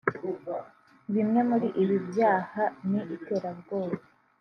[1.13, 3.97] Bimwe muri ibi byaha ni iterabwoba